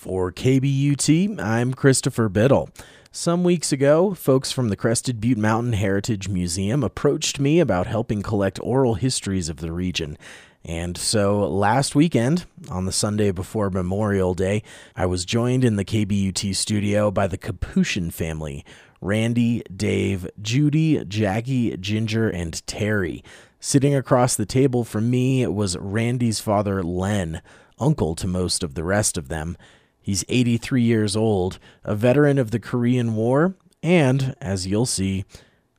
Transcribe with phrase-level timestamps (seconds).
[0.00, 2.70] For KBUT, I'm Christopher Biddle.
[3.12, 8.22] Some weeks ago, folks from the Crested Butte Mountain Heritage Museum approached me about helping
[8.22, 10.16] collect oral histories of the region.
[10.64, 14.62] And so last weekend, on the Sunday before Memorial Day,
[14.96, 18.64] I was joined in the KBUT studio by the Kapushion family
[19.02, 23.22] Randy, Dave, Judy, Jackie, Ginger, and Terry.
[23.60, 27.42] Sitting across the table from me was Randy's father, Len,
[27.78, 29.58] uncle to most of the rest of them.
[30.02, 35.24] He's 83 years old, a veteran of the Korean War, and, as you'll see,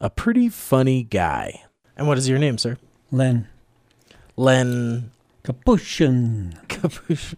[0.00, 1.64] a pretty funny guy.
[1.96, 2.78] And what is your name, sir?
[3.10, 3.48] Len.
[4.36, 5.10] Len
[5.44, 6.54] Kapushion.
[6.68, 7.36] Kapushion.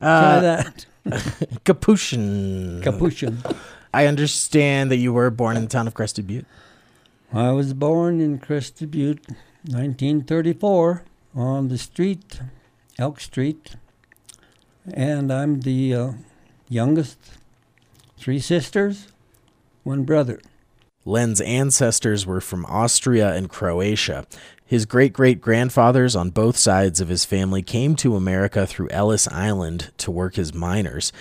[0.00, 0.86] Try Uh, that.
[1.64, 2.82] Kapushion.
[2.82, 3.56] Kapushion.
[3.92, 6.46] I understand that you were born in the town of Crested Butte.
[7.32, 9.20] I was born in Crested Butte,
[9.66, 11.02] 1934,
[11.34, 12.40] on the street,
[12.98, 13.76] Elk Street,
[14.92, 16.12] and I'm the uh,
[16.68, 17.18] youngest.
[18.18, 19.08] Three sisters,
[19.82, 20.40] one brother.
[21.04, 24.26] Len's ancestors were from Austria and Croatia.
[24.64, 29.28] His great great grandfathers on both sides of his family came to America through Ellis
[29.28, 31.12] Island to work as miners.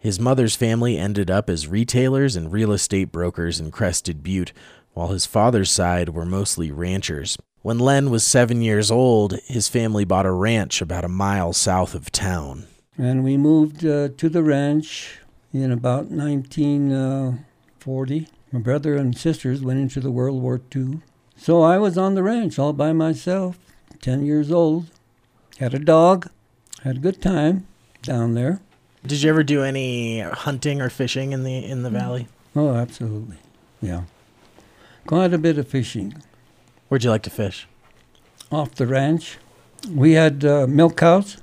[0.00, 4.52] His mother's family ended up as retailers and real estate brokers in Crested Butte,
[4.94, 7.36] while his father's side were mostly ranchers.
[7.62, 11.94] When Len was seven years old, his family bought a ranch about a mile south
[11.94, 12.66] of town.
[12.98, 15.20] And we moved uh, to the ranch
[15.52, 18.28] in about 1940.
[18.50, 21.02] My brother and sisters went into the World War II.
[21.36, 23.56] So I was on the ranch all by myself,
[24.02, 24.90] 10 years old.
[25.58, 26.28] Had a dog,
[26.82, 27.68] had a good time
[28.02, 28.60] down there.
[29.06, 32.26] Did you ever do any hunting or fishing in the in the valley?
[32.56, 33.36] Oh, absolutely.
[33.80, 34.02] Yeah.
[35.06, 36.20] Quite a bit of fishing.
[36.88, 37.68] Where'd you like to fish?
[38.50, 39.38] Off the ranch,
[39.88, 41.36] we had uh, milk cows,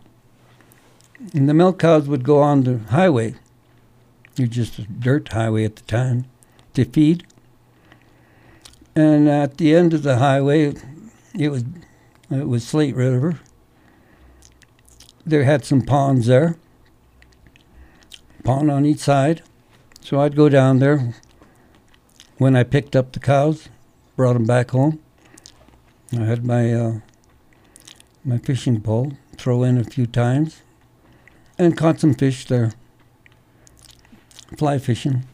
[1.34, 3.36] and the milk cows would go on the highway.
[4.38, 6.26] It was just a dirt highway at the time
[6.74, 7.26] to feed.
[8.96, 10.74] And at the end of the highway,
[11.38, 11.64] it was
[12.30, 13.40] it was Slate River.
[15.26, 16.58] There had some ponds there,
[18.44, 19.42] pond on each side.
[20.02, 21.16] So I'd go down there
[22.38, 23.70] when I picked up the cows,
[24.16, 25.00] brought them back home.
[26.14, 27.00] I had my uh,
[28.24, 30.62] my fishing pole, throw in a few times,
[31.58, 32.72] and caught some fish there.
[34.58, 35.26] Fly fishing,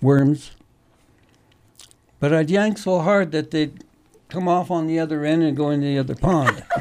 [0.00, 0.52] worms.
[2.20, 3.84] But I'd yank so hard that they'd
[4.28, 6.62] come off on the other end and go into the other pond.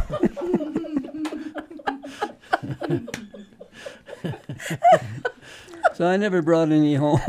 [5.96, 7.20] so I never brought any home.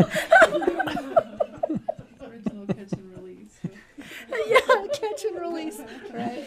[2.20, 3.58] Original catch and release.
[4.46, 5.80] yeah, catch and release.
[6.12, 6.46] Right.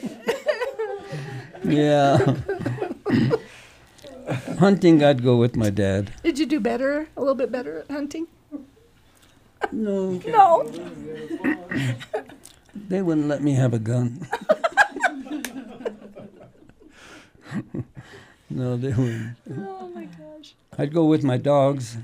[1.64, 2.36] yeah.
[4.60, 6.14] Hunting, I'd go with my dad.
[6.24, 7.10] Did you do better?
[7.18, 8.28] A little bit better at hunting?
[9.72, 10.64] No, No.
[12.76, 14.26] they wouldn't let me have a gun.
[18.50, 19.38] no, they wouldn't.
[19.58, 20.54] Oh my gosh.
[20.78, 21.98] I'd go with my dogs,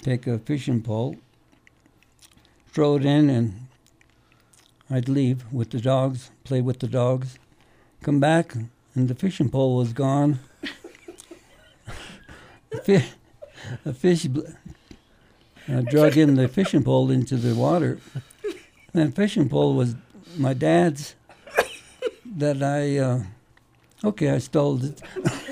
[0.00, 1.16] take a fishing pole,
[2.72, 3.66] throw it in, and
[4.90, 7.38] I'd leave with the dogs, play with the dogs,
[8.02, 8.54] come back,
[8.94, 10.40] and the fishing pole was gone.
[12.88, 13.08] A, fi-
[13.84, 14.26] a fish
[15.68, 17.98] I drug in the fishing pole into the water.
[18.94, 19.94] And fishing pole was
[20.36, 21.14] my dad's
[22.36, 23.22] that I, uh,
[24.04, 25.00] okay, I stole it.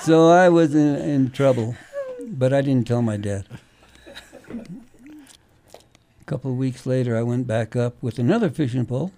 [0.00, 1.76] So I was in, in trouble,
[2.26, 3.44] but I didn't tell my dad.
[4.50, 4.64] A
[6.24, 9.12] couple of weeks later, I went back up with another fishing pole,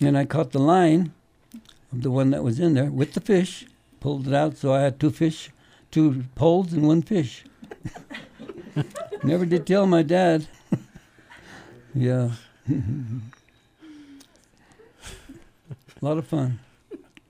[0.00, 1.12] and I caught the line
[1.92, 3.66] of the one that was in there with the fish,
[4.00, 5.50] pulled it out, so I had two fish,
[5.90, 7.44] two poles, and one fish.
[9.22, 10.46] Never did tell my dad.
[11.94, 12.30] yeah.
[12.68, 12.82] A
[16.00, 16.58] lot of fun.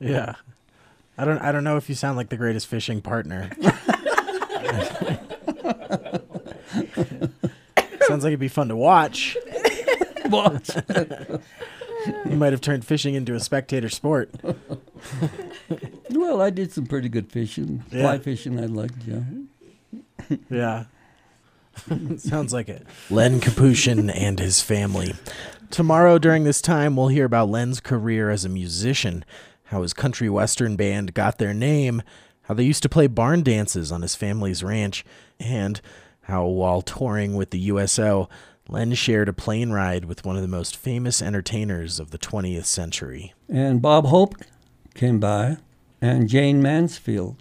[0.01, 0.35] Yeah.
[1.19, 3.51] I don't I don't know if you sound like the greatest fishing partner.
[8.07, 9.37] Sounds like it'd be fun to watch.
[10.27, 10.71] Watch.
[12.27, 14.31] You might have turned fishing into a spectator sport.
[16.17, 17.85] Well, I did some pretty good fishing.
[17.91, 18.03] Yeah.
[18.03, 19.21] Fly fishing, I liked, yeah.
[20.51, 20.85] Yeah.
[22.17, 22.87] Sounds like it.
[23.11, 25.15] Len Kapushion and his family.
[25.71, 29.25] Tomorrow, during this time, we'll hear about Len's career as a musician,
[29.65, 32.03] how his country western band got their name,
[32.43, 35.05] how they used to play barn dances on his family's ranch,
[35.39, 35.81] and
[36.23, 38.29] how, while touring with the USO,
[38.69, 42.65] Len shared a plane ride with one of the most famous entertainers of the 20th
[42.65, 43.35] century.
[43.49, 44.35] And Bob Hope
[44.95, 45.59] came by,
[46.01, 47.37] and Jayne Mansfield.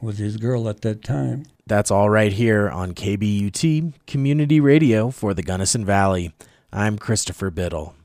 [0.00, 1.46] was his girl at that time.
[1.66, 6.32] That's all right here on KBUT Community Radio for the Gunnison Valley.
[6.72, 7.95] I'm Christopher Biddle.